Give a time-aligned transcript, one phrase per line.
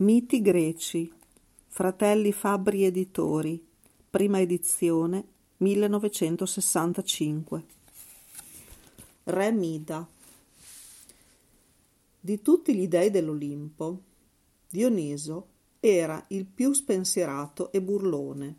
[0.00, 1.12] Miti greci,
[1.66, 3.62] Fratelli Fabbri Editori,
[4.08, 5.26] prima edizione
[5.58, 7.64] 1965.
[9.24, 10.08] Re Mida.
[12.18, 14.00] Di tutti gli dei dell'Olimpo,
[14.70, 15.48] Dioniso
[15.80, 18.56] era il più spensierato e burlone.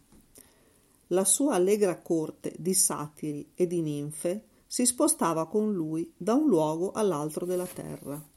[1.08, 6.48] La sua allegra corte di satiri e di ninfe si spostava con lui da un
[6.48, 8.30] luogo all'altro della terra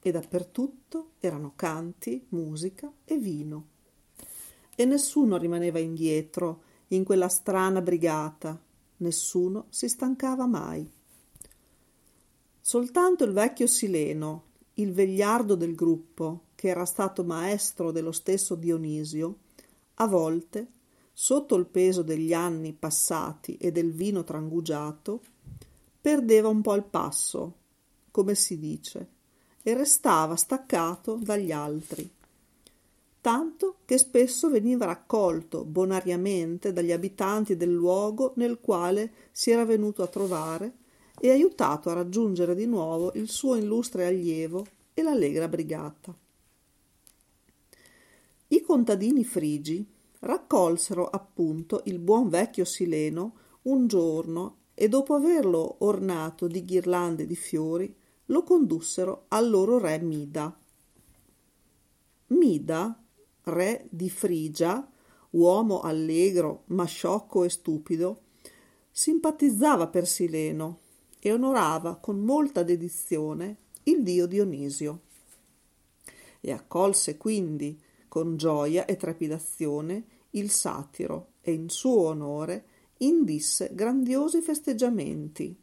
[0.00, 3.66] e dappertutto erano canti, musica e vino.
[4.74, 8.60] E nessuno rimaneva indietro in quella strana brigata,
[8.98, 10.88] nessuno si stancava mai.
[12.60, 19.38] Soltanto il vecchio Sileno, il vegliardo del gruppo, che era stato maestro dello stesso Dionisio,
[19.94, 20.72] a volte,
[21.12, 25.20] sotto il peso degli anni passati e del vino trangugiato,
[26.00, 27.54] perdeva un po' il passo,
[28.10, 29.08] come si dice,
[29.68, 32.10] e restava staccato dagli altri,
[33.20, 40.02] tanto che spesso veniva raccolto bonariamente dagli abitanti del luogo nel quale si era venuto
[40.02, 40.72] a trovare
[41.20, 46.16] e aiutato a raggiungere di nuovo il suo illustre allievo e l'allegra brigata.
[48.48, 49.86] I contadini frigi
[50.20, 57.36] raccolsero appunto il buon vecchio Sileno un giorno e dopo averlo ornato di ghirlande di
[57.36, 57.94] fiori
[58.30, 60.56] lo condussero al loro re Mida.
[62.28, 63.02] Mida,
[63.44, 64.86] re di Frigia,
[65.30, 68.22] uomo allegro ma sciocco e stupido,
[68.90, 70.80] simpatizzava per Sileno
[71.20, 75.00] e onorava con molta dedizione il dio Dionisio.
[76.40, 82.66] E accolse quindi con gioia e trepidazione il satiro e in suo onore
[82.98, 85.56] indisse grandiosi festeggiamenti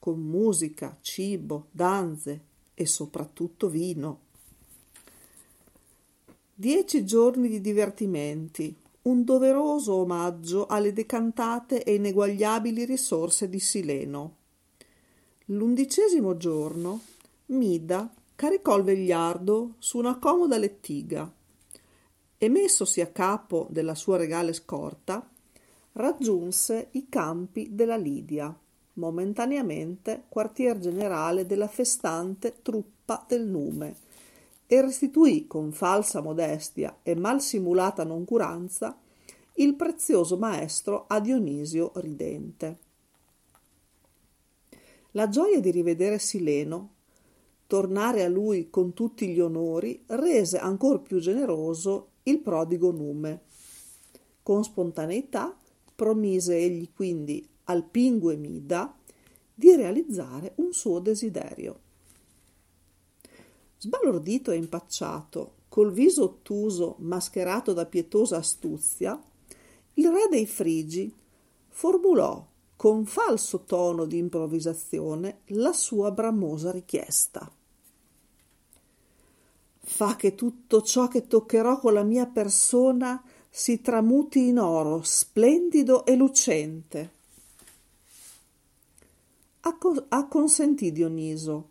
[0.00, 2.40] con musica, cibo, danze
[2.74, 4.20] e soprattutto vino.
[6.54, 14.36] Dieci giorni di divertimenti, un doveroso omaggio alle decantate e ineguagliabili risorse di Sileno.
[15.46, 17.02] L'undicesimo giorno
[17.46, 21.30] Mida caricò il vegliardo su una comoda lettiga
[22.38, 25.28] e messosi a capo della sua regale scorta,
[25.92, 28.56] raggiunse i campi della Lidia
[29.00, 33.96] momentaneamente quartier generale della festante truppa del nume
[34.66, 38.96] e restituì con falsa modestia e mal simulata noncuranza
[39.54, 42.78] il prezioso maestro a Dionisio ridente.
[45.12, 46.90] La gioia di rivedere Sileno,
[47.66, 53.40] tornare a lui con tutti gli onori, rese ancor più generoso il prodigo nume.
[54.42, 55.56] Con spontaneità
[55.96, 58.92] promise egli quindi al Pingue Mida
[59.54, 61.78] di realizzare un suo desiderio.
[63.78, 69.22] Sbalordito e impacciato, col viso ottuso mascherato da pietosa astuzia,
[69.94, 71.14] il re dei Frigi
[71.68, 72.44] formulò
[72.74, 77.50] con falso tono di improvvisazione la sua bramosa richiesta.
[79.82, 86.04] Fa che tutto ciò che toccherò con la mia persona si tramuti in oro splendido
[86.04, 87.18] e lucente
[89.60, 91.70] acconsentì Dioniso,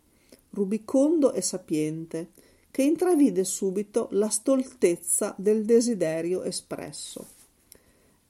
[0.52, 2.32] rubicondo e sapiente,
[2.72, 7.28] che intravide subito la stoltezza del desiderio espresso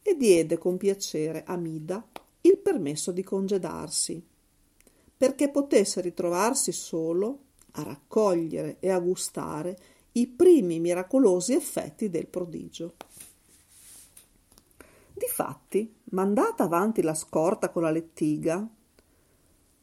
[0.02, 2.04] e diede con piacere a Mida
[2.42, 4.22] il permesso di congedarsi,
[5.18, 7.40] perché potesse ritrovarsi solo
[7.72, 9.78] a raccogliere e a gustare
[10.14, 12.94] i primi miracolosi effetti del prodigio.
[15.14, 18.68] Difatti, mandata avanti la scorta con la lettiga,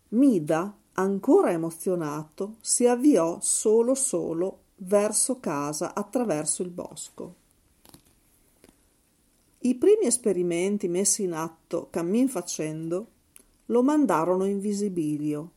[0.08, 7.34] Mida, ancora emozionato, si avviò solo solo verso casa attraverso il bosco.
[9.60, 13.08] I primi esperimenti messi in atto cammin facendo
[13.66, 15.50] lo mandarono in visibilio.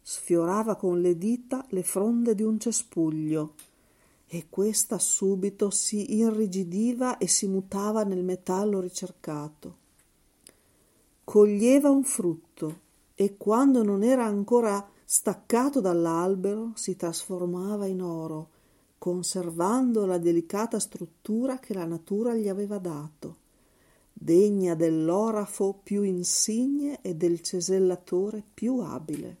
[0.00, 3.54] Sfiorava con le dita le fronde di un cespuglio
[4.26, 9.76] e questa subito si irrigidiva e si mutava nel metallo ricercato.
[11.24, 12.88] Coglieva un frutto
[13.20, 18.48] e quando non era ancora staccato dall'albero si trasformava in oro,
[18.96, 23.36] conservando la delicata struttura che la natura gli aveva dato,
[24.10, 29.36] degna dell'orafo più insigne e del cesellatore più abile.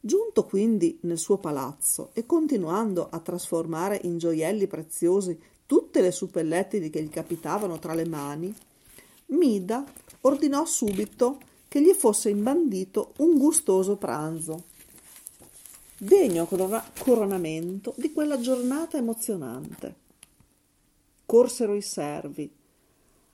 [0.00, 6.88] Giunto quindi nel suo palazzo e continuando a trasformare in gioielli preziosi tutte le suppellettili
[6.88, 8.54] che gli capitavano tra le mani,
[9.28, 9.84] Mida
[10.26, 11.38] ordinò subito
[11.68, 14.64] che gli fosse imbandito un gustoso pranzo.
[15.98, 19.94] degno coronamento di quella giornata emozionante.
[21.24, 22.50] Corsero i servi,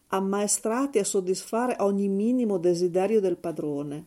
[0.09, 4.06] ammaestrati a soddisfare ogni minimo desiderio del padrone,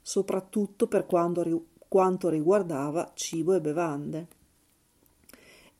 [0.00, 4.26] soprattutto per quanto riguardava cibo e bevande.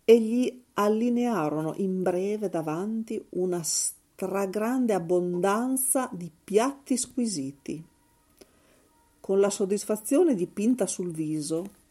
[0.04, 3.62] E gli allinearono in breve davanti una
[4.16, 7.84] stragrande abbondanza di piatti squisiti.
[9.18, 11.82] Con la soddisfazione dipinta sul viso,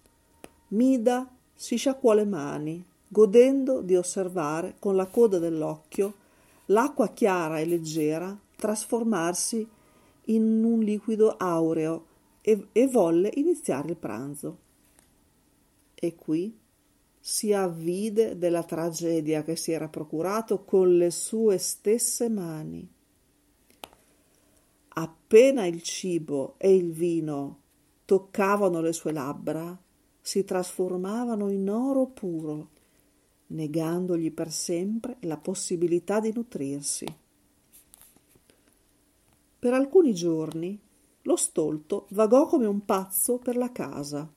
[0.69, 6.13] Mida si sciacquò le mani, godendo di osservare con la coda dell'occhio
[6.67, 9.67] l'acqua chiara e leggera trasformarsi
[10.27, 12.05] in un liquido aureo
[12.39, 14.57] e, e volle iniziare il pranzo.
[15.93, 16.57] E qui
[17.25, 22.85] si avvide della tragedia che si era procurato con le sue stesse mani.
[24.89, 27.59] Appena il cibo e il vino
[28.03, 29.81] toccavano le sue labbra,
[30.19, 32.71] si trasformavano in oro puro,
[33.47, 37.05] negandogli per sempre la possibilità di nutrirsi.
[39.59, 40.77] Per alcuni giorni
[41.21, 44.29] lo stolto vagò come un pazzo per la casa.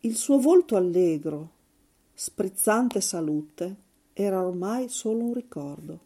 [0.00, 1.56] Il suo volto allegro,
[2.20, 3.76] sprizzante salute,
[4.12, 6.00] era ormai solo un ricordo.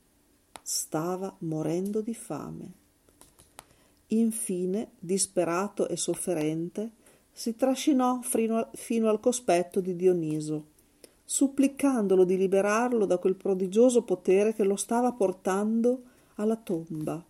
[0.61, 2.71] Stava morendo di fame.
[4.09, 6.91] Infine, disperato e sofferente,
[7.33, 10.67] si trascinò fino, fino al cospetto di Dioniso,
[11.25, 16.03] supplicandolo di liberarlo da quel prodigioso potere che lo stava portando
[16.35, 17.25] alla tomba.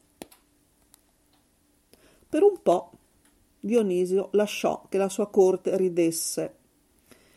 [2.28, 2.90] Per un po'
[3.60, 6.56] Dionisio lasciò che la sua corte ridesse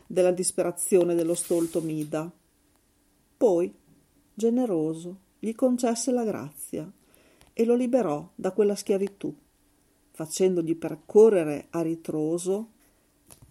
[0.07, 2.31] della disperazione dello stolto Mida.
[3.37, 3.73] Poi,
[4.33, 6.91] generoso, gli concesse la grazia
[7.53, 9.33] e lo liberò da quella schiavitù
[10.15, 12.69] facendogli percorrere a ritroso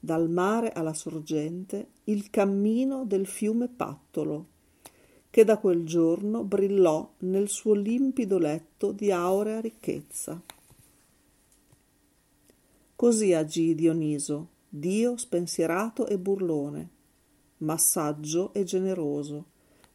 [0.00, 4.46] dal mare alla sorgente il cammino del fiume Pattolo,
[5.28, 10.40] che da quel giorno brillò nel suo limpido letto di aurea ricchezza.
[12.96, 16.88] Così agì Dioniso, dio spensierato e burlone,
[17.58, 19.44] ma saggio e generoso,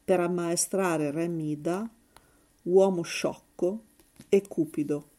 [0.05, 1.89] per ammaestrare Re Mida,
[2.63, 3.83] uomo sciocco
[4.29, 5.09] e cupido.